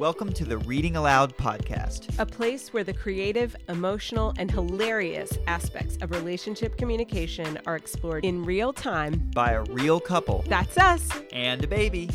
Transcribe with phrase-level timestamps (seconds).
[0.00, 2.18] Welcome to the Reading Aloud podcast.
[2.18, 8.42] a place where the creative, emotional, and hilarious aspects of relationship communication are explored in
[8.42, 9.30] real time.
[9.34, 11.06] by a real couple That's us.
[11.34, 12.08] and a baby.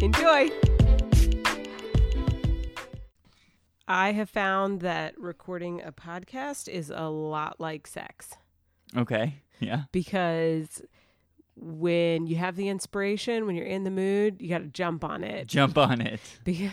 [0.00, 0.50] Enjoy.
[3.88, 8.34] I have found that recording a podcast is a lot like sex
[8.96, 9.42] Okay.
[9.58, 9.82] Yeah.
[9.90, 10.80] because
[11.56, 15.24] when you have the inspiration, when you're in the mood, you got to jump on
[15.24, 15.48] it.
[15.48, 16.20] Jump on it.
[16.44, 16.70] Because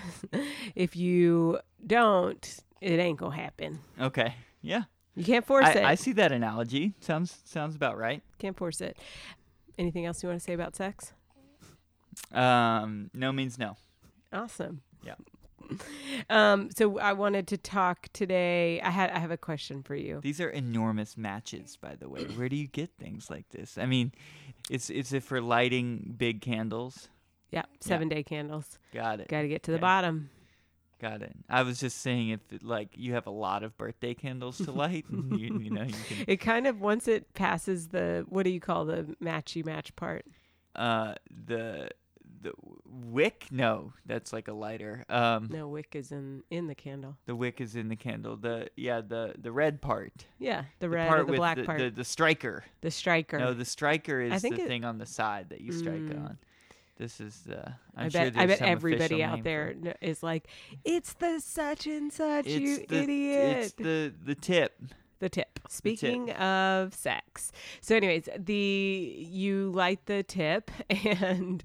[0.76, 3.80] if you don't, it ain't going to happen.
[4.00, 4.36] Okay.
[4.62, 4.84] Yeah.
[5.16, 5.84] You can't force it.
[5.84, 6.94] I, I see that analogy.
[7.00, 8.22] Sounds sounds about right.
[8.40, 8.98] Can't force it.
[9.78, 11.14] Anything else you want to say about sex?
[12.32, 13.78] Um, no means no.
[14.32, 14.82] Awesome.
[15.04, 15.16] Yeah.
[16.30, 18.80] Um, so I wanted to talk today.
[18.82, 20.20] I had I have a question for you.
[20.22, 22.24] These are enormous matches, by the way.
[22.24, 23.78] Where do you get things like this?
[23.78, 24.14] I mean,
[24.70, 27.10] it's is it for lighting big candles?
[27.52, 28.80] Yeah, seven day candles.
[28.94, 29.28] Got it.
[29.28, 30.30] Got to get to the bottom.
[31.00, 31.36] Got it.
[31.50, 34.72] I was just saying if it, like you have a lot of birthday candles to
[34.72, 38.44] light, and you, you know you can It kind of once it passes the what
[38.44, 40.26] do you call the matchy match part?
[40.76, 41.14] uh
[41.46, 41.88] the
[42.44, 42.52] the
[42.86, 47.18] wick no that's like a lighter um No, wick is in in the candle.
[47.26, 50.90] the wick is in the candle the yeah the the red part Yeah, the the
[50.90, 51.80] red part or the black the, part.
[51.80, 53.40] the the striker the striker.
[53.40, 56.26] no the striker is the it- thing on the side that you strike Mm.
[56.26, 56.38] on
[56.98, 57.66] this is the
[57.98, 60.48] i'm I sure bet I bet everybody out there is like,
[60.86, 62.62] it's the such and such, it.
[62.62, 63.58] you it's the idiot.
[63.58, 64.80] it's the the tip
[65.24, 65.60] the tip.
[65.70, 67.52] Speaking of sex.
[67.82, 71.64] So anyways, the you light the tip and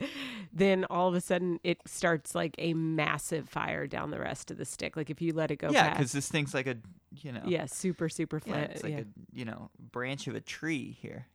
[0.53, 4.57] then all of a sudden it starts like a massive fire down the rest of
[4.57, 4.97] the stick.
[4.97, 6.77] Like if you let it go yeah because this thing's like a
[7.23, 8.71] you know yeah, super super yeah, flat.
[8.71, 9.01] it's like yeah.
[9.01, 11.27] a you know branch of a tree here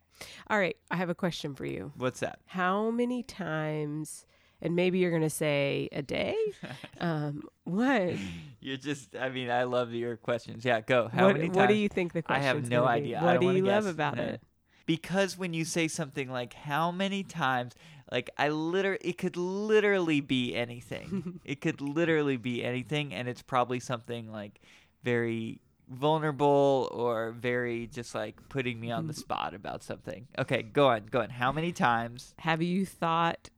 [0.49, 1.91] All right, I have a question for you.
[1.97, 4.25] what's that How many times
[4.63, 6.35] and maybe you're going to say a day?
[6.99, 8.13] um what?
[8.59, 10.63] You're just, I mean, I love your questions.
[10.65, 11.09] Yeah, go.
[11.09, 12.43] How what many what do you think the question?
[12.43, 13.19] I have no idea.
[13.19, 14.23] I What do you love about No.
[14.23, 14.41] it?
[14.85, 17.73] Because when you say something like how many times,
[18.11, 21.39] like I literally, it could literally be anything.
[21.45, 24.59] it could literally be anything, and it's probably something like
[25.03, 30.27] very vulnerable or very just like putting me on the spot about something.
[30.37, 31.29] Okay, go on, go on.
[31.29, 32.33] How many times?
[32.39, 33.49] Have you thought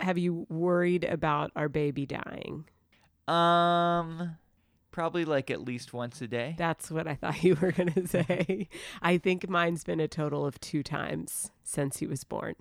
[0.00, 2.64] have you worried about our baby dying?
[3.28, 4.36] Um,
[4.90, 6.54] probably like at least once a day.
[6.58, 8.68] That's what I thought you were going to say.
[9.02, 12.54] I think mine's been a total of 2 times since he was born.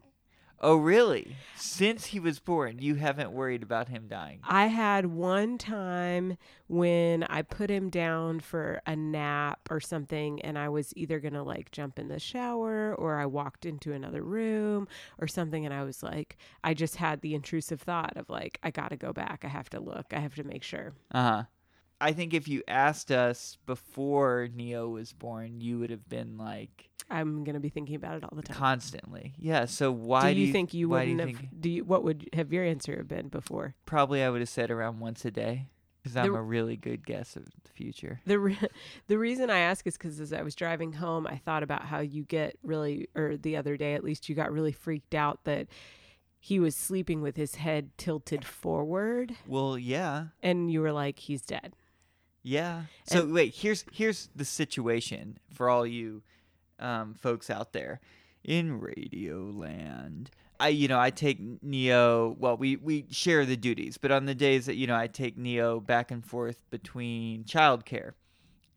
[0.61, 1.37] Oh, really?
[1.55, 4.39] Since he was born, you haven't worried about him dying.
[4.43, 6.37] I had one time
[6.67, 11.33] when I put him down for a nap or something, and I was either going
[11.33, 14.87] to like jump in the shower or I walked into another room
[15.17, 15.65] or something.
[15.65, 18.97] And I was like, I just had the intrusive thought of like, I got to
[18.97, 19.43] go back.
[19.45, 20.07] I have to look.
[20.13, 20.93] I have to make sure.
[21.11, 21.43] Uh huh.
[22.01, 26.89] I think if you asked us before Neo was born, you would have been like
[27.09, 28.55] I'm going to be thinking about it all the time.
[28.55, 29.33] constantly.
[29.37, 29.65] Yeah.
[29.65, 31.41] So why do you, think you why do wouldn't you have?
[31.49, 31.83] think- Do you?
[31.85, 33.75] What would have your answer have been before?
[33.85, 35.67] Probably I would have said around once a day
[36.03, 38.21] because I'm a really good guess of the future.
[38.25, 38.57] The re-
[39.07, 41.99] the reason I ask is because as I was driving home, I thought about how
[41.99, 45.67] you get really, or the other day at least, you got really freaked out that
[46.41, 50.27] he was sleeping with his head tilted forward, Well, yeah.
[50.41, 51.73] and you were like, he's dead.
[52.49, 52.85] Yeah.
[53.03, 56.23] So wait, here's here's the situation for all you
[56.79, 57.99] um, folks out there
[58.43, 60.31] in Radio Land.
[60.59, 62.35] I you know I take Neo.
[62.39, 65.37] Well, we we share the duties, but on the days that you know I take
[65.37, 68.13] Neo back and forth between childcare,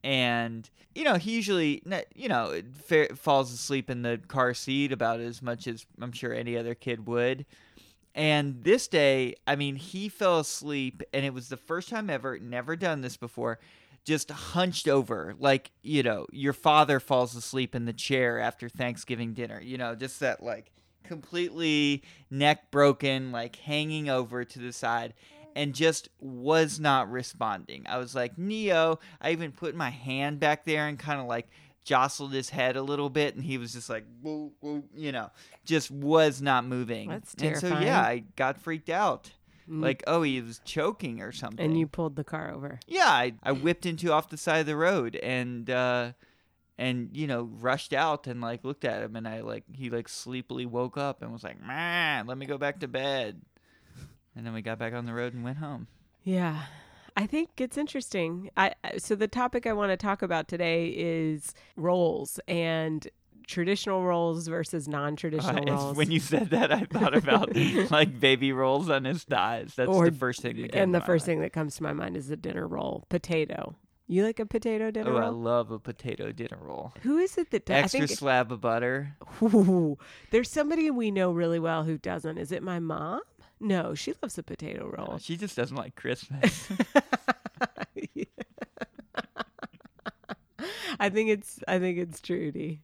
[0.04, 1.82] and you know he usually
[2.14, 6.34] you know fa- falls asleep in the car seat about as much as I'm sure
[6.34, 7.46] any other kid would.
[8.14, 12.38] And this day, I mean, he fell asleep, and it was the first time ever,
[12.38, 13.58] never done this before,
[14.04, 19.32] just hunched over, like, you know, your father falls asleep in the chair after Thanksgiving
[19.32, 20.72] dinner, you know, just that, like,
[21.04, 25.14] completely neck broken, like, hanging over to the side,
[25.54, 27.84] and just was not responding.
[27.88, 31.48] I was like, Neo, I even put my hand back there and kind of, like,
[31.84, 34.52] jostled his head a little bit, and he was just like, woo,
[34.94, 35.30] you know,
[35.64, 37.08] just was not moving.
[37.08, 37.72] That's terrifying.
[37.72, 38.00] And so, yeah.
[38.00, 39.32] I got freaked out.
[39.68, 39.82] Mm.
[39.82, 41.64] Like, oh, he was choking or something.
[41.64, 42.80] And you pulled the car over.
[42.86, 46.12] yeah, I, I whipped into off the side of the road and uh
[46.78, 50.08] and you know rushed out and like looked at him and I like he like
[50.08, 53.42] sleepily woke up and was like, "Man, let me go back to bed."
[54.34, 55.86] And then we got back on the road and went home.
[56.24, 56.62] Yeah.
[57.16, 58.50] I think it's interesting.
[58.56, 63.06] I so the topic I want to talk about today is roles and
[63.46, 65.96] traditional roles versus non-traditional Uh, roles.
[65.96, 67.54] when you said that, I thought about
[67.90, 69.74] like baby rolls on his thighs.
[69.76, 70.62] That's Or- the first thing.
[70.62, 71.36] That and the first mind.
[71.36, 73.74] thing that comes to my mind is a dinner roll, potato.
[74.08, 76.92] You like a potato dinner Oh, I love a potato dinner roll.
[77.02, 77.84] Who is it that does?
[77.84, 79.16] Extra I think slab of butter.
[79.42, 79.96] Ooh,
[80.30, 82.36] there's somebody we know really well who doesn't.
[82.36, 83.20] Is it my mom?
[83.62, 85.18] No, she loves a potato roll.
[85.18, 86.68] She just doesn't like Christmas.
[91.00, 92.80] I think it's I think it's Trudy.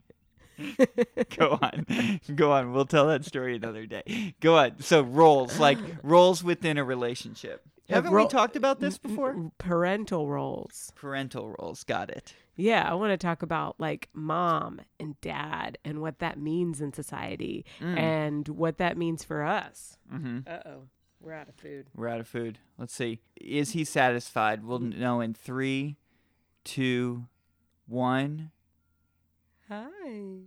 [1.37, 1.87] Go on.
[2.35, 2.73] Go on.
[2.73, 4.35] We'll tell that story another day.
[4.41, 4.81] Go on.
[4.81, 7.63] So roles, like roles within a relationship.
[7.89, 9.51] Haven't ro- we talked about this before?
[9.59, 10.93] Parental roles.
[10.95, 11.85] Parental roles.
[11.85, 12.35] Got it.
[12.59, 16.93] Yeah, I want to talk about like mom and dad and what that means in
[16.93, 19.97] society and what that means for us.
[20.13, 20.41] Mm-hmm.
[20.45, 20.83] Uh oh,
[21.21, 21.87] we're out of food.
[21.95, 22.59] We're out of food.
[22.77, 23.21] Let's see.
[23.41, 24.65] Is he satisfied?
[24.65, 25.97] We'll know in three,
[26.65, 27.27] two,
[27.87, 28.51] one.
[29.69, 30.41] Hi.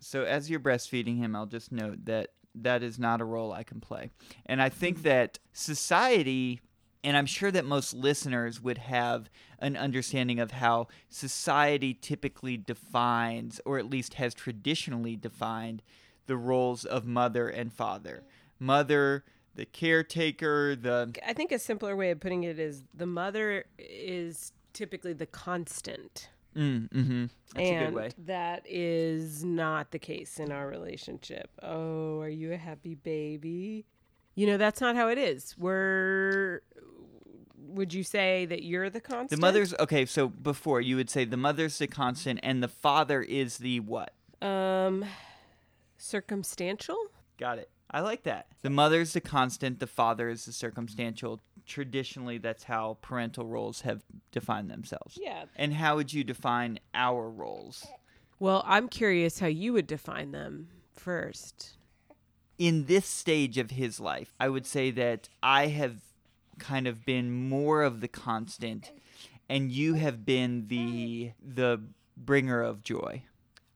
[0.00, 3.62] So as you're breastfeeding him, I'll just note that that is not a role I
[3.62, 4.10] can play.
[4.46, 6.60] And I think that society,
[7.04, 13.60] and I'm sure that most listeners would have an understanding of how society typically defines,
[13.64, 15.82] or at least has traditionally defined,
[16.26, 18.22] the roles of mother and father.
[18.58, 19.24] Mother,
[19.54, 24.52] the caretaker, the I think a simpler way of putting it is the mother is
[24.72, 26.28] typically the constant.
[26.56, 27.26] mm, mm-hmm.
[27.54, 28.10] That's and a good way.
[28.26, 31.50] that is not the case in our relationship.
[31.62, 33.86] Oh, are you a happy baby?
[34.38, 35.56] You know, that's not how it is.
[35.58, 36.62] We're
[37.56, 39.30] would you say that you're the constant?
[39.40, 40.06] The mother's okay.
[40.06, 44.12] So before you would say the mother's the constant, and the father is the what?
[44.40, 45.04] um
[45.96, 46.96] circumstantial?
[47.36, 47.68] Got it.
[47.90, 48.46] I like that.
[48.62, 51.40] The mother's the constant, the father is the circumstantial.
[51.66, 55.18] Traditionally, that's how parental roles have defined themselves.
[55.20, 55.46] Yeah.
[55.56, 57.84] And how would you define our roles?
[58.38, 61.77] Well, I'm curious how you would define them first.
[62.58, 65.96] In this stage of his life, I would say that I have
[66.58, 68.90] kind of been more of the constant,
[69.48, 71.80] and you have been the the
[72.16, 73.22] bringer of joy.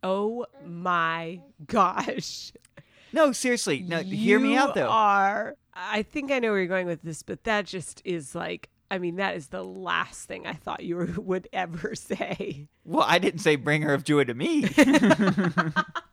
[0.02, 2.52] Oh my gosh.
[3.12, 3.84] No, seriously.
[3.86, 4.88] No, hear me out though.
[4.88, 8.68] Are I think I know where you're going with this, but that just is like
[8.92, 12.68] I mean, that is the last thing I thought you would ever say.
[12.84, 14.68] Well, I didn't say bringer of joy to me.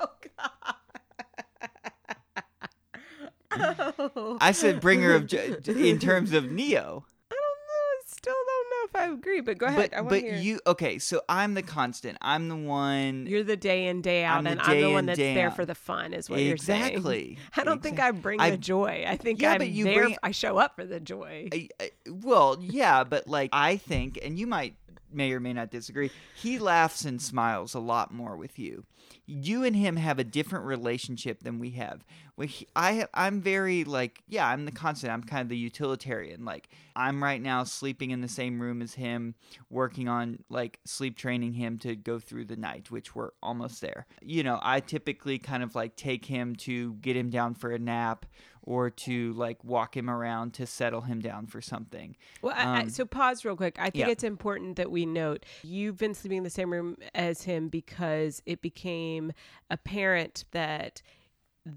[4.41, 7.05] I said bringer of joy in terms of Neo.
[7.31, 7.73] I don't know.
[7.75, 9.91] I still don't know if I agree, but go ahead.
[9.91, 10.35] But I but hear.
[10.35, 10.99] you okay?
[10.99, 12.17] So I'm the constant.
[12.21, 13.25] I'm the one.
[13.27, 15.47] You're the day in day out, I'm the and I'm the one that's day there
[15.47, 15.55] out.
[15.55, 16.83] for the fun, is what you're saying.
[16.85, 17.37] exactly.
[17.55, 19.05] I don't think I bring I- the joy.
[19.07, 20.01] I think Yeah, I'm but you there.
[20.03, 21.49] bring- I show up for the joy.
[21.53, 24.75] I, I, well, yeah, but like I think, and you might
[25.11, 26.11] may or may not disagree.
[26.35, 28.85] He laughs and smiles a lot more with you.
[29.31, 32.03] You and him have a different relationship than we have.
[32.41, 35.13] He, I I'm very like yeah, I'm the constant.
[35.13, 36.45] I'm kind of the utilitarian.
[36.45, 39.35] Like I'm right now sleeping in the same room as him,
[39.69, 44.07] working on like sleep training him to go through the night, which we're almost there.
[44.21, 47.79] You know, I typically kind of like take him to get him down for a
[47.79, 48.25] nap
[48.69, 52.15] or to like walk him around to settle him down for something.
[52.43, 53.77] Well, I, I, Um, so pause real quick.
[53.79, 54.09] I think yeah.
[54.09, 58.43] it's important that we note you've been sleeping in the same room as him because
[58.45, 59.33] it became
[59.71, 61.01] apparent that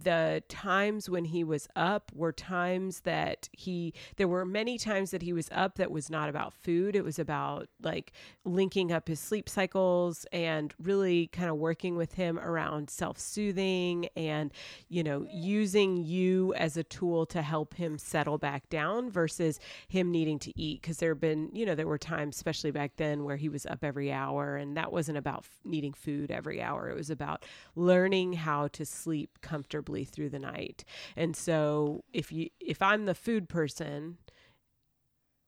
[0.03, 5.23] the times when he was up were times that he there were many times that
[5.23, 6.97] he was up that was not about food.
[6.97, 8.13] It was about like
[8.45, 14.51] linking up his sleep cycles and really kind of working with him around self-soothing and
[14.89, 20.11] you know using you as a tool to help him settle back down versus him
[20.11, 20.81] needing to eat.
[20.81, 23.67] Because there have been you know there were times especially back then where he was
[23.67, 26.89] up every hour and that wasn't about needing food every hour.
[26.89, 27.45] It was about
[27.75, 30.85] learning how to sleep comfortably through the night
[31.17, 34.19] and so if you if i'm the food person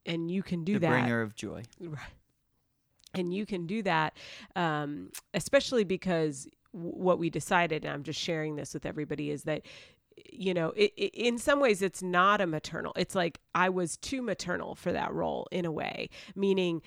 [0.06, 1.62] and you can do the that bringer of joy.
[1.80, 1.98] Right.
[3.14, 4.16] And you can do that,
[4.56, 9.44] um, especially because w- what we decided, and I'm just sharing this with everybody, is
[9.44, 9.62] that,
[10.32, 12.92] you know, it, it, in some ways it's not a maternal.
[12.96, 16.82] It's like I was too maternal for that role in a way, meaning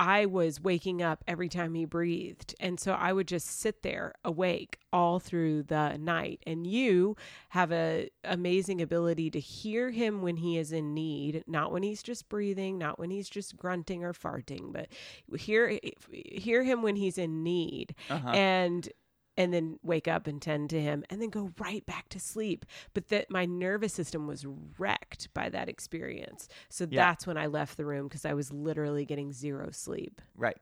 [0.00, 2.54] I was waking up every time he breathed.
[2.58, 6.40] And so I would just sit there awake all through the night.
[6.46, 7.16] And you
[7.50, 12.02] have a amazing ability to hear him when he is in need, not when he's
[12.02, 14.88] just breathing, not when he's just grunting or farting, but
[15.38, 15.78] hear
[16.10, 17.94] hear him when he's in need.
[18.08, 18.30] Uh-huh.
[18.30, 18.88] And
[19.40, 22.64] and then wake up and tend to him and then go right back to sleep
[22.94, 24.44] but that my nervous system was
[24.78, 27.06] wrecked by that experience so Yeah.
[27.06, 30.58] that's when i left the room because i was literally getting zero sleep Right.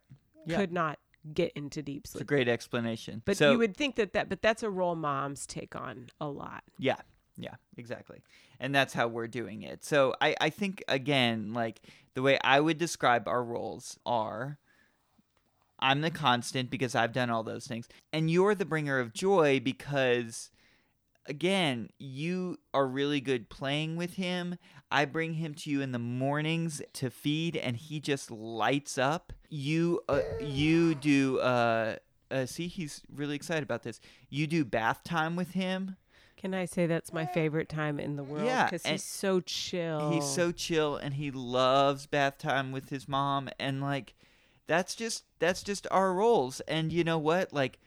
[0.46, 0.56] Yeah.
[0.58, 0.98] could not
[1.34, 2.22] get into deep sleep.
[2.22, 3.20] It's a great explanation.
[3.24, 6.28] But so, you would think that that, but that's a role moms take on a
[6.28, 6.62] lot.
[6.78, 6.96] Yeah,
[7.36, 8.22] yeah, exactly.
[8.60, 9.84] And that's how we're doing it.
[9.84, 11.80] So I, I think again, like
[12.14, 14.58] the way I would describe our roles are
[15.78, 17.88] I'm the constant because I've done all those things.
[18.12, 20.50] And you're the bringer of joy because
[21.26, 24.56] again, you are really good playing with him.
[24.90, 29.32] I bring him to you in the mornings to feed and he just lights up.
[29.50, 31.96] You uh, you do uh
[32.30, 34.00] uh, see, he's really excited about this.
[34.28, 35.96] You do bath time with him.
[36.36, 38.46] Can I say that's my favorite time in the world?
[38.46, 40.12] Yeah, because he's so chill.
[40.12, 44.14] He's so chill and he loves bath time with his mom and like
[44.68, 47.80] that's just that's just our roles and you know what like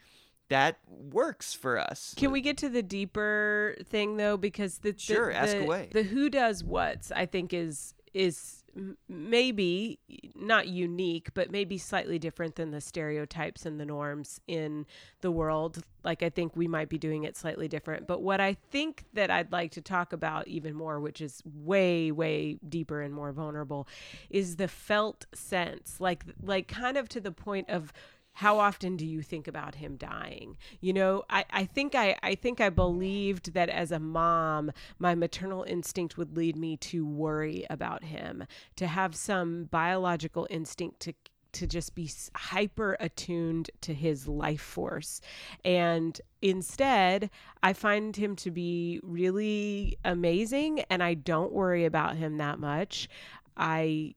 [0.49, 2.13] that works for us.
[2.17, 4.35] Can we get to the deeper thing though?
[4.35, 5.87] Because the, the Sure, ask the, away.
[5.93, 8.60] The who does what's I think is is
[9.07, 9.99] maybe
[10.35, 14.85] not unique, but maybe slightly different than the stereotypes and the norms in
[15.21, 15.83] the world.
[16.03, 18.07] Like I think we might be doing it slightly different.
[18.07, 22.11] But what I think that I'd like to talk about even more, which is way
[22.11, 23.87] way deeper and more vulnerable,
[24.29, 27.93] is the felt sense, like like kind of to the point of
[28.33, 30.57] how often do you think about him dying?
[30.79, 35.15] You know I, I think I, I think i believed that as a mom my
[35.15, 38.45] maternal instinct would lead me to worry about him
[38.75, 41.13] to have some biological instinct to
[41.53, 45.21] to just be hyper attuned to his life force.
[45.65, 47.29] And instead
[47.61, 53.09] i find him to be really amazing and i don't worry about him that much.
[53.57, 54.15] I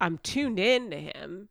[0.00, 1.48] i'm tuned in to him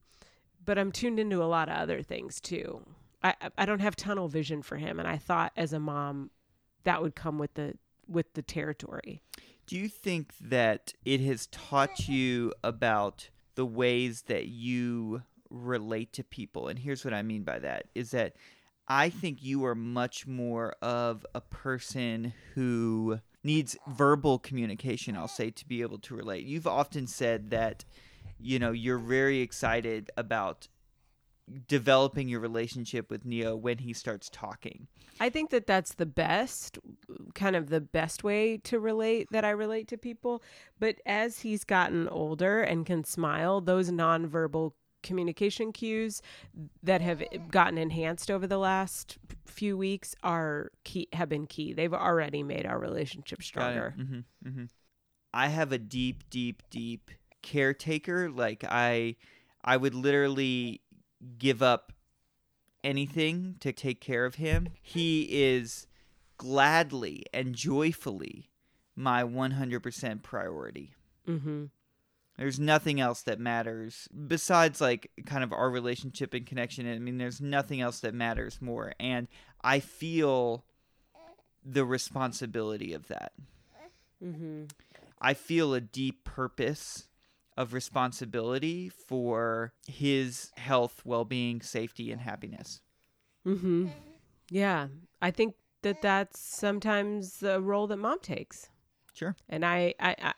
[0.70, 2.86] but I'm tuned into a lot of other things too.
[3.24, 6.30] I I don't have tunnel vision for him, and I thought as a mom
[6.84, 7.74] that would come with the
[8.08, 9.24] with the territory.
[9.66, 16.24] Do you think that it has taught you about the ways that you relate to
[16.24, 16.68] people?
[16.68, 18.36] And here's what I mean by that is that
[18.88, 25.50] I think you are much more of a person who needs verbal communication, I'll say,
[25.50, 26.46] to be able to relate.
[26.46, 27.86] You've often said that,
[28.40, 30.68] you know, you're very excited about
[31.68, 34.88] developing your relationship with Neo when he starts talking.
[35.20, 36.78] I think that that's the best,
[37.34, 40.44] kind of the best way to relate that I relate to people.
[40.80, 46.22] But as he's gotten older and can smile, those nonverbal communication cues
[46.84, 51.74] that have gotten enhanced over the last few weeks are key have been key.
[51.74, 53.96] They've already made our relationship stronger.
[53.98, 54.64] Mm-hmm, mm-hmm.
[55.34, 58.30] I have a deep, deep, deep caretaker.
[58.30, 59.16] Like I,
[59.64, 60.82] I would literally
[61.38, 61.94] give up
[62.84, 64.70] anything to take care of him.
[64.82, 65.88] He is
[66.38, 68.50] gladly and joyfully
[68.96, 70.94] my 100% priority.
[71.28, 71.66] Mm-hmm.
[72.38, 76.90] There's nothing else that matters besides like kind of our relationship and connection.
[76.90, 78.94] I mean, there's nothing else that matters more.
[78.98, 79.28] And
[79.62, 80.64] I feel
[81.66, 83.34] the responsibility of that.
[84.24, 84.66] Mm-hmm.
[85.22, 87.09] I feel a deep purpose
[87.58, 92.82] of responsibility for his health, well being, safety, and happiness.
[93.46, 93.88] Mm-hmm.
[94.50, 94.88] Yeah,
[95.22, 98.70] I think that that's sometimes a role that mom takes.
[99.14, 99.36] Sure.
[99.50, 100.34] And I, I, I,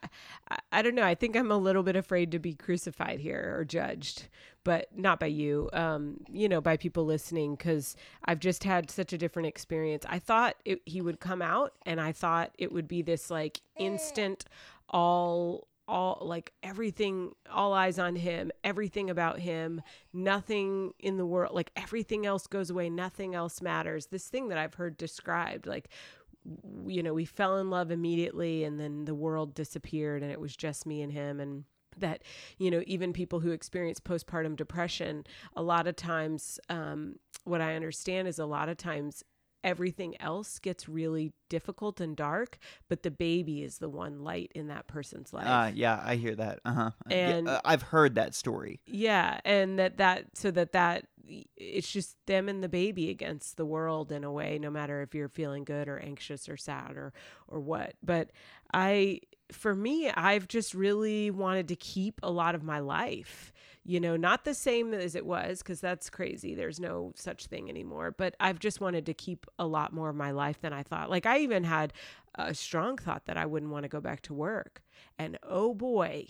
[0.50, 1.04] I- I don't know.
[1.04, 4.28] I think I'm a little bit afraid to be crucified here or judged,
[4.64, 5.68] but not by you.
[5.72, 10.04] Um, you know, by people listening, because I've just had such a different experience.
[10.08, 13.60] I thought it, he would come out, and I thought it would be this like
[13.78, 14.46] instant,
[14.88, 19.82] all, all like everything, all eyes on him, everything about him,
[20.12, 24.06] nothing in the world, like everything else goes away, nothing else matters.
[24.06, 25.90] This thing that I've heard described, like
[26.86, 30.56] you know, we fell in love immediately and then the world disappeared and it was
[30.56, 31.64] just me and him and
[31.98, 32.22] that
[32.56, 35.24] you know even people who experience postpartum depression
[35.56, 39.22] a lot of times um, what i understand is a lot of times
[39.64, 44.68] everything else gets really difficult and dark but the baby is the one light in
[44.68, 46.60] that person's life Uh, yeah, I hear that.
[46.64, 46.90] Uh huh.
[47.10, 48.80] And- yeah, uh, I've heard that story.
[48.86, 51.06] yeah and that that so that that
[51.56, 55.14] it's just them and the baby against the world in a way no matter if
[55.14, 57.12] you're feeling good or anxious or sad or
[57.46, 58.30] or what but
[58.74, 59.20] i
[59.52, 63.52] for me i've just really wanted to keep a lot of my life
[63.84, 67.68] you know not the same as it was because that's crazy there's no such thing
[67.68, 70.82] anymore but i've just wanted to keep a lot more of my life than i
[70.82, 71.92] thought like i even had
[72.36, 74.82] a strong thought that i wouldn't want to go back to work
[75.18, 76.26] and oh boy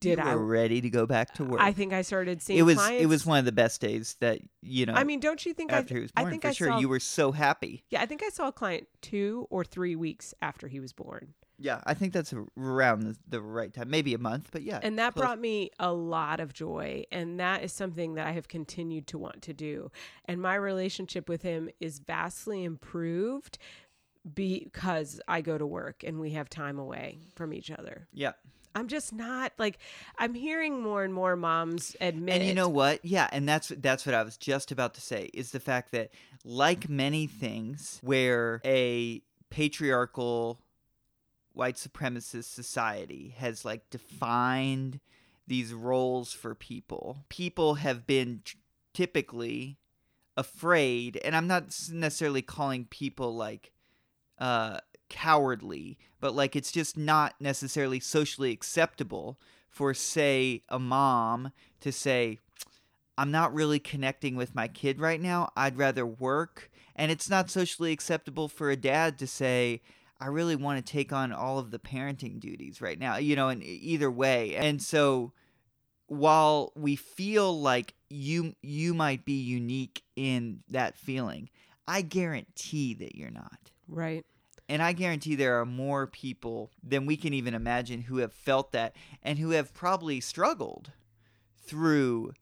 [0.00, 1.60] did you i were ready to go back to work?
[1.60, 3.02] I think I started seeing it was clients.
[3.02, 4.92] it was one of the best days that you know.
[4.92, 5.78] I mean, don't you think I?
[5.78, 6.78] after he was I born, think for I sure, saw.
[6.78, 7.84] you were so happy.
[7.88, 11.34] yeah, I think I saw a client two or three weeks after he was born.
[11.64, 13.88] Yeah, I think that's around the, the right time.
[13.88, 14.80] Maybe a month, but yeah.
[14.82, 15.22] And that close.
[15.22, 17.04] brought me a lot of joy.
[17.10, 19.90] And that is something that I have continued to want to do.
[20.26, 23.56] And my relationship with him is vastly improved
[24.34, 28.08] because I go to work and we have time away from each other.
[28.12, 28.32] Yeah.
[28.74, 29.78] I'm just not like
[30.18, 32.42] I'm hearing more and more moms admit.
[32.42, 33.02] And you know what?
[33.04, 36.10] Yeah, and that's that's what I was just about to say is the fact that
[36.44, 40.58] like many things where a patriarchal
[41.54, 45.00] white supremacist society has like defined
[45.46, 47.24] these roles for people.
[47.28, 48.58] People have been t-
[48.92, 49.78] typically
[50.36, 53.72] afraid, and I'm not necessarily calling people like
[54.38, 61.92] uh, cowardly, but like it's just not necessarily socially acceptable for, say, a mom to
[61.92, 62.38] say,
[63.16, 65.52] I'm not really connecting with my kid right now.
[65.56, 66.70] I'd rather work.
[66.96, 69.82] And it's not socially acceptable for a dad to say,
[70.20, 73.48] I really want to take on all of the parenting duties right now, you know,
[73.48, 74.56] in either way.
[74.56, 75.32] And so
[76.06, 81.50] while we feel like you you might be unique in that feeling,
[81.86, 83.72] I guarantee that you're not.
[83.88, 84.24] Right.
[84.68, 88.72] And I guarantee there are more people than we can even imagine who have felt
[88.72, 90.92] that and who have probably struggled
[91.66, 92.32] through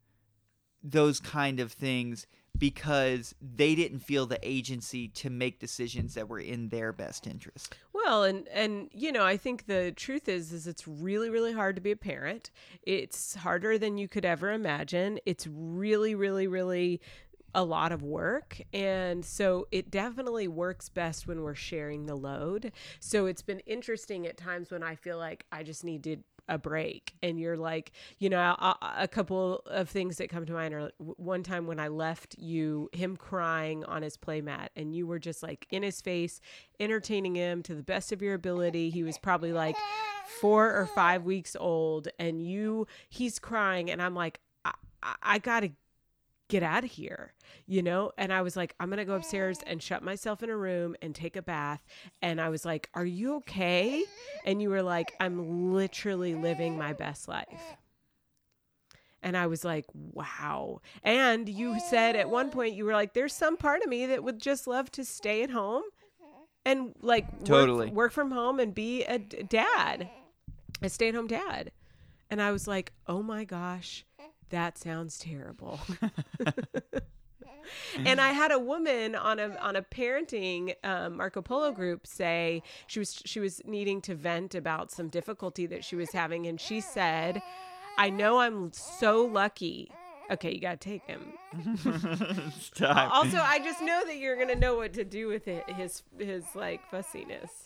[0.83, 2.26] those kind of things
[2.59, 7.76] because they didn't feel the agency to make decisions that were in their best interest.
[7.92, 11.76] Well, and and you know, I think the truth is is it's really really hard
[11.76, 12.50] to be a parent.
[12.82, 15.18] It's harder than you could ever imagine.
[15.26, 17.00] It's really really really
[17.54, 18.61] a lot of work.
[18.73, 22.73] And so it definitely works best when we're sharing the load.
[23.00, 26.16] So it's been interesting at times when I feel like I just need to
[26.52, 30.75] a break and you're like you know a, couple of things that come to mind
[30.75, 35.18] are one time when i left you him crying on his playmat and you were
[35.18, 36.40] just like in his face
[36.78, 38.90] entertaining him to the best of your ability.
[38.90, 39.76] He was probably like
[40.40, 44.73] four or five weeks old and you he's crying and i'm like I,
[45.23, 45.73] I gotta
[46.52, 47.32] get out of here,
[47.66, 48.12] you know?
[48.18, 50.94] And I was like, I'm going to go upstairs and shut myself in a room
[51.00, 51.82] and take a bath.
[52.21, 54.04] And I was like, Are you okay?
[54.44, 57.77] And you were like, I'm literally living my best life.
[59.22, 60.81] And I was like, wow.
[61.05, 64.24] And you said at one point, you were like, there's some part of me that
[64.24, 65.85] would just love to stay at home
[66.66, 70.11] and like totally work, work from home and be a dad,
[70.83, 71.70] a stay at home dad.
[72.31, 74.05] And I was like, oh my gosh,
[74.53, 75.81] that sounds terrible.
[77.97, 82.62] and I had a woman on a on a parenting um, Marco Polo group say
[82.87, 86.61] she was she was needing to vent about some difficulty that she was having, and
[86.61, 87.43] she said,
[87.99, 89.91] "I know I'm so lucky."
[90.31, 91.33] Okay, you gotta take him.
[92.83, 95.69] also, I just know that you're gonna know what to do with it.
[95.71, 97.62] His his like fussiness.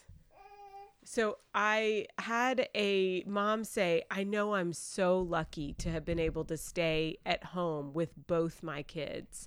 [1.09, 6.45] So I had a mom say, I know I'm so lucky to have been able
[6.47, 9.47] to stay at home with both my kids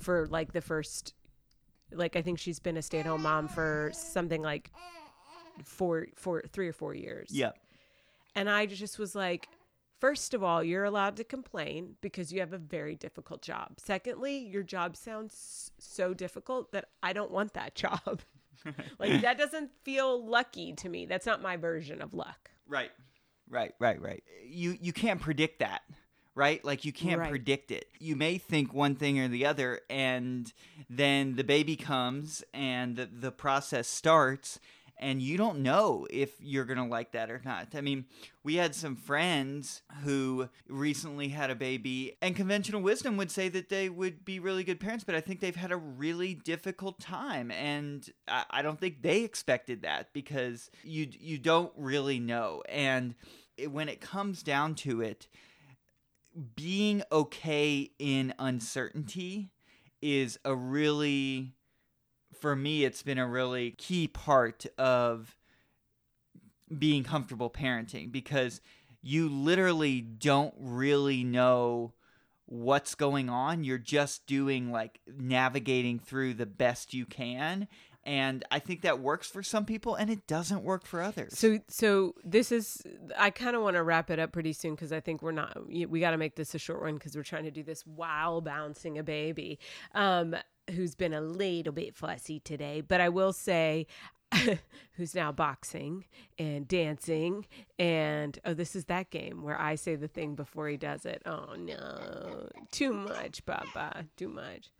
[0.00, 1.14] for like the first,
[1.92, 4.72] like, I think she's been a stay at home mom for something like
[5.62, 7.28] four, four, three or four years.
[7.30, 7.52] Yeah.
[8.34, 9.48] And I just was like,
[10.00, 13.72] First of all, you're allowed to complain because you have a very difficult job.
[13.78, 18.20] Secondly, your job sounds so difficult that I don't want that job
[18.98, 21.06] like that doesn't feel lucky to me.
[21.06, 22.50] That's not my version of luck.
[22.66, 22.90] Right.
[23.50, 24.22] Right, right, right.
[24.46, 25.82] You you can't predict that,
[26.34, 26.62] right?
[26.64, 27.30] Like you can't right.
[27.30, 27.86] predict it.
[27.98, 30.52] You may think one thing or the other and
[30.90, 34.60] then the baby comes and the, the process starts
[34.98, 37.68] and you don't know if you're going to like that or not.
[37.74, 38.06] I mean,
[38.42, 43.68] we had some friends who recently had a baby, and conventional wisdom would say that
[43.68, 47.50] they would be really good parents, but I think they've had a really difficult time,
[47.50, 53.14] and I, don't think they expected that because you you don't really know, and
[53.56, 55.28] it, when it comes down to it,
[56.54, 59.50] being okay in uncertainty
[60.00, 61.54] is a really
[62.40, 65.36] for me, it's been a really key part of
[66.76, 68.60] being comfortable parenting because
[69.02, 71.92] you literally don't really know
[72.46, 73.62] what's going on.
[73.64, 77.68] You're just doing like navigating through the best you can.
[78.04, 81.38] And I think that works for some people and it doesn't work for others.
[81.38, 82.82] So so this is
[83.18, 85.66] I kind of want to wrap it up pretty soon cuz I think we're not
[85.68, 88.40] we got to make this a short one cuz we're trying to do this while
[88.40, 89.58] bouncing a baby.
[89.94, 90.34] Um
[90.70, 93.86] who's been a little bit fussy today, but I will say
[94.92, 96.04] who's now boxing
[96.38, 97.46] and dancing
[97.78, 101.22] and oh this is that game where I say the thing before he does it.
[101.24, 102.48] Oh no.
[102.70, 104.04] Too much, Baba.
[104.16, 104.70] Too much.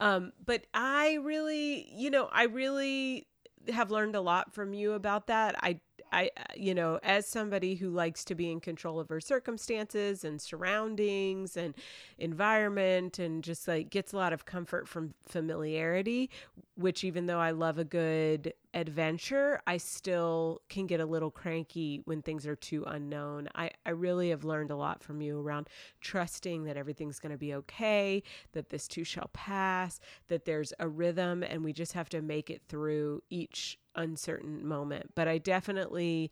[0.00, 3.28] Um but I really, you know, I really
[3.72, 5.54] have learned a lot from you about that.
[5.62, 5.80] I
[6.12, 10.24] I, uh, you know, as somebody who likes to be in control of her circumstances
[10.24, 11.74] and surroundings and
[12.18, 16.30] environment and just like gets a lot of comfort from familiarity,
[16.76, 22.02] which even though I love a good adventure, I still can get a little cranky
[22.04, 23.48] when things are too unknown.
[23.54, 25.68] I, I really have learned a lot from you around
[26.00, 30.88] trusting that everything's going to be okay, that this too shall pass, that there's a
[30.88, 35.10] rhythm, and we just have to make it through each uncertain moment.
[35.14, 36.30] But I definitely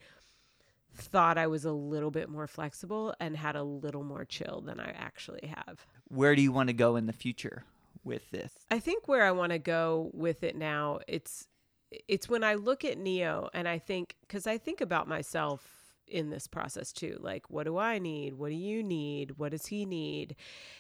[0.94, 4.81] thought I was a little bit more flexible and had a little more chill than
[4.81, 5.87] I actually have.
[6.09, 7.64] Where do you want to go in the future
[8.05, 8.53] with this?
[8.70, 11.46] I think where I want to go with it now, it's
[12.07, 15.74] it's when I look at Neo and I think cuz I think about myself
[16.07, 17.18] in this process too.
[17.20, 18.35] Like what do I need?
[18.35, 19.38] What do you need?
[19.38, 20.37] What does he need?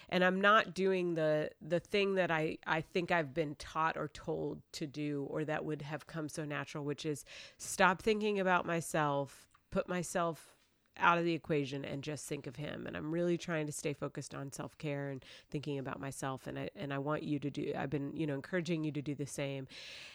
[0.08, 4.08] And I'm not doing the the thing that I I think I've been taught or
[4.08, 7.24] told to do or that would have come so natural, which is
[7.56, 10.57] stop thinking about myself, put myself
[10.98, 13.92] out of the equation and just think of him and I'm really trying to stay
[13.92, 17.72] focused on self-care and thinking about myself and I and I want you to do
[17.76, 19.66] I've been you know encouraging you to do the same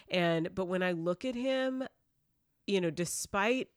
[0.09, 1.83] and but when I look at him
[2.67, 3.69] you know despite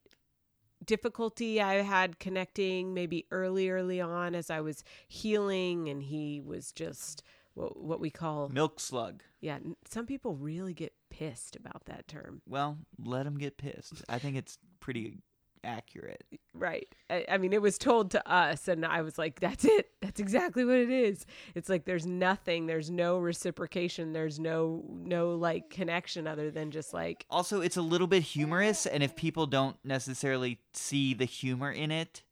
[0.85, 6.73] difficulty I had connecting maybe early, early on as I was healing, and he was
[6.73, 7.23] just
[7.55, 9.23] what, what we call milk slug.
[9.41, 12.43] Yeah, some people really get pissed about that term.
[12.49, 14.05] Well, let them get pissed.
[14.09, 15.19] I think it's pretty
[15.67, 16.25] accurate.
[16.55, 16.89] Right.
[17.11, 19.91] I, I, mean, it was told to us, and I was like, that's it.
[20.01, 21.27] That's exactly what it is.
[21.55, 26.95] It's like there's nothing, there's no reciprocation, there's no, no like connection other than just
[26.95, 27.27] like.
[27.29, 31.91] Also, it's a little bit humorous, and if people don't necessarily see the humor in
[31.91, 32.23] it,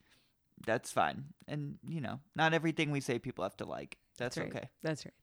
[0.64, 1.24] that's fine.
[1.48, 3.98] And, you know, not everything we say people have to like.
[4.18, 4.56] That's, that's right.
[4.56, 4.68] okay.
[4.82, 5.14] That's right.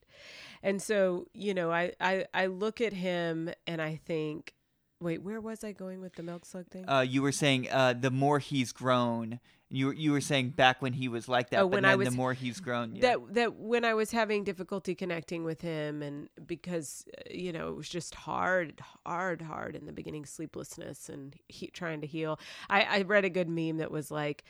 [0.62, 4.54] And so, you know, I, I, I look at him and I think,
[5.02, 6.88] Wait, where was I going with the milk slug thing?
[6.88, 9.40] Uh, you were saying uh, the more he's grown.
[9.70, 11.92] You were, you were saying back when he was like that, oh, but when then
[11.92, 12.96] I was, the more he's grown.
[12.96, 13.02] Yeah.
[13.02, 17.70] That that when I was having difficulty connecting with him, and because uh, you know
[17.70, 22.40] it was just hard, hard, hard in the beginning, sleeplessness and he, trying to heal.
[22.70, 24.44] I, I read a good meme that was like,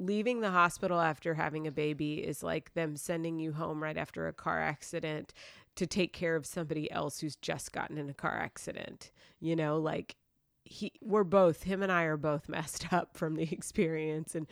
[0.00, 4.26] leaving the hospital after having a baby is like them sending you home right after
[4.26, 5.34] a car accident
[5.80, 9.10] to take care of somebody else who's just gotten in a car accident.
[9.40, 10.16] You know, like
[10.62, 14.46] he we're both him and I are both messed up from the experience and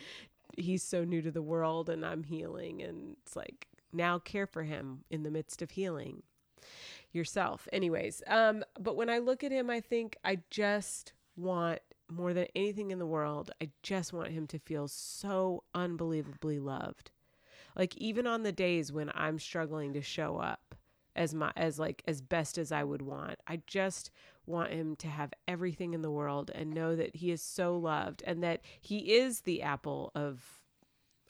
[0.57, 4.63] he's so new to the world and I'm healing and it's like now care for
[4.63, 6.23] him in the midst of healing
[7.13, 7.69] yourself.
[7.75, 12.47] Anyways, um but when I look at him I think I just want more than
[12.57, 17.11] anything in the world, I just want him to feel so unbelievably loved.
[17.77, 20.75] Like even on the days when I'm struggling to show up,
[21.19, 23.39] as my as like as best as I would want.
[23.47, 24.11] I just
[24.47, 28.23] want him to have everything in the world and know that he is so loved
[28.27, 30.41] and that he is the apple of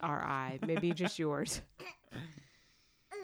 [0.01, 1.63] our eye, maybe just yours.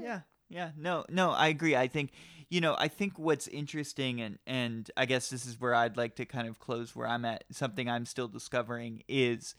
[0.01, 0.21] Yeah.
[0.49, 0.71] Yeah.
[0.77, 1.77] No, no, I agree.
[1.77, 2.11] I think
[2.49, 6.17] you know, I think what's interesting and and I guess this is where I'd like
[6.17, 9.55] to kind of close where I'm at, something I'm still discovering is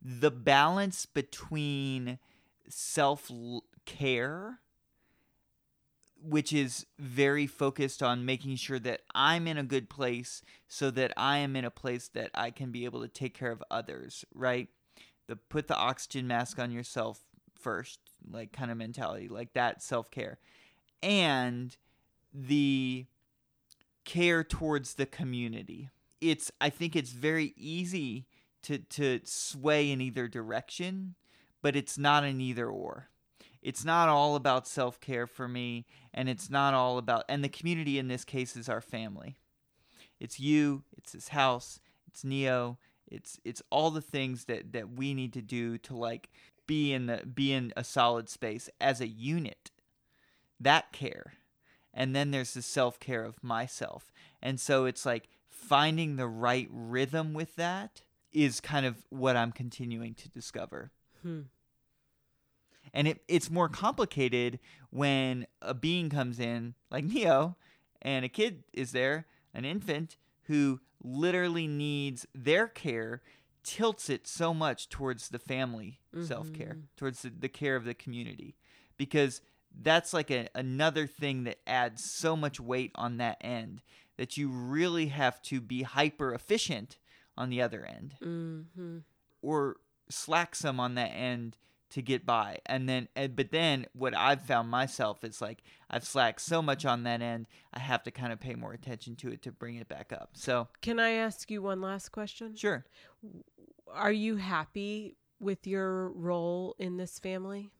[0.00, 2.18] the balance between
[2.68, 3.30] self
[3.84, 4.60] care
[6.22, 11.12] which is very focused on making sure that I'm in a good place so that
[11.16, 14.24] I am in a place that I can be able to take care of others,
[14.34, 14.68] right?
[15.26, 17.20] The put the oxygen mask on yourself
[17.58, 20.38] first, like kind of mentality, like that self-care.
[21.02, 21.76] And
[22.32, 23.06] the
[24.04, 25.90] care towards the community.
[26.20, 28.26] It's I think it's very easy
[28.62, 31.14] to to sway in either direction,
[31.62, 33.08] but it's not an either or
[33.62, 37.48] it's not all about self care for me, and it's not all about, and the
[37.48, 39.36] community in this case is our family.
[40.20, 42.78] It's you, it's this house, it's Neo,
[43.10, 46.28] it's it's all the things that that we need to do to like
[46.66, 49.70] be in the be in a solid space as a unit.
[50.60, 51.34] That care.
[51.94, 54.12] And then there's the self care of myself.
[54.40, 59.52] And so it's like finding the right rhythm with that is kind of what I'm
[59.52, 60.90] continuing to discover.
[61.22, 61.42] Hmm.
[62.94, 64.58] And it, it's more complicated
[64.90, 67.56] when a being comes in, like Neo,
[68.02, 73.22] and a kid is there, an infant, who literally needs their care,
[73.62, 76.26] tilts it so much towards the family mm-hmm.
[76.26, 78.56] self care, towards the, the, care of the community.
[78.96, 79.40] Because
[79.80, 83.82] that's like a, another thing that adds so much weight on that end
[84.18, 86.98] that you really have to be hyper efficient
[87.36, 88.14] on the other end.
[88.22, 88.98] Mm-hmm.
[89.40, 89.76] Or
[90.10, 91.56] slack some on that end
[91.92, 92.58] to get by.
[92.66, 96.84] And then, and, but then what I've found myself is like I've slacked so much
[96.84, 99.76] on that end, I have to kind of pay more attention to it to bring
[99.76, 100.30] it back up.
[100.34, 102.56] So, Can I ask you one last question?
[102.56, 102.84] sure.
[103.92, 107.70] Are you happy with your role in this family?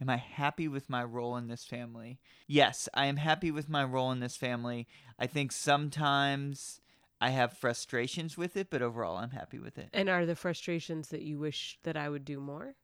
[0.00, 2.18] Am I happy with my role in this family?
[2.46, 4.86] Yes, I am happy with my role in this family.
[5.18, 6.80] I think sometimes
[7.20, 9.88] I have frustrations with it, but overall I'm happy with it.
[9.94, 12.74] And are the frustrations that you wish that I would do more?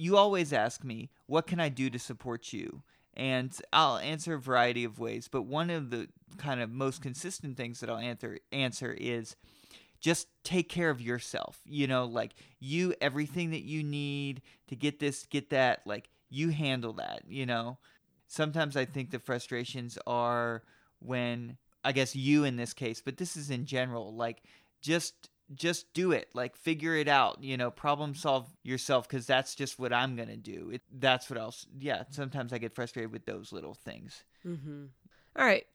[0.00, 2.82] You always ask me, what can I do to support you?
[3.12, 6.08] And I'll answer a variety of ways, but one of the
[6.38, 9.36] kind of most consistent things that I'll answer answer is
[10.00, 11.60] just take care of yourself.
[11.66, 16.48] You know, like you everything that you need to get this, get that, like you
[16.48, 17.76] handle that, you know.
[18.26, 20.62] Sometimes I think the frustrations are
[21.00, 24.42] when I guess you in this case, but this is in general, like
[24.80, 29.54] just just do it like figure it out you know problem solve yourself because that's
[29.54, 33.24] just what i'm gonna do it, that's what else yeah sometimes i get frustrated with
[33.26, 34.84] those little things Mm-hmm.
[35.36, 35.66] All right.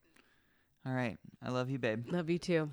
[0.86, 2.70] all right i love you babe Love you too.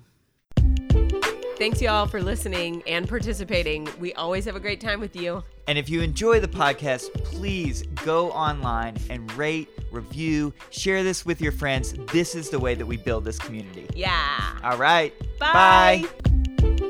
[1.55, 3.87] Thanks, y'all, for listening and participating.
[3.99, 5.43] We always have a great time with you.
[5.67, 11.39] and if you enjoy the podcast please go online and rate review share this with
[11.41, 14.57] your friends this is the way that we build this community Yeah.
[14.63, 16.05] all right Bye.
[16.59, 16.89] bye.